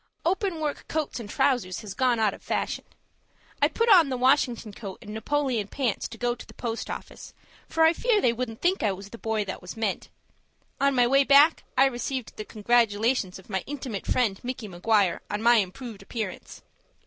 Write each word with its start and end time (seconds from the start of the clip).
Openwork 0.25 0.87
coats 0.87 1.19
and 1.19 1.29
trowsers 1.29 1.81
has 1.81 1.93
gone 1.93 2.19
out 2.19 2.33
of 2.33 2.41
fashion. 2.41 2.85
I 3.61 3.67
put 3.67 3.87
on 3.87 4.09
the 4.09 4.17
Washington 4.17 4.73
coat 4.73 4.97
and 4.99 5.13
Napoleon 5.13 5.67
pants 5.67 6.07
to 6.07 6.17
go 6.17 6.33
to 6.33 6.43
the 6.43 6.55
post 6.55 6.89
office, 6.89 7.35
for 7.69 7.93
fear 7.93 8.19
they 8.19 8.33
wouldn't 8.33 8.61
think 8.61 8.81
I 8.81 8.93
was 8.93 9.09
the 9.11 9.19
boy 9.19 9.45
that 9.45 9.61
was 9.61 9.77
meant. 9.77 10.09
On 10.79 10.95
my 10.95 11.05
way 11.05 11.23
back 11.23 11.65
I 11.77 11.85
received 11.85 12.35
the 12.35 12.45
congratulations 12.45 13.37
of 13.37 13.47
my 13.47 13.63
intimate 13.67 14.07
friend, 14.07 14.39
Micky 14.41 14.67
Maguire, 14.67 15.21
on 15.29 15.43
my 15.43 15.57
improved 15.57 16.01
appearance. 16.01 16.63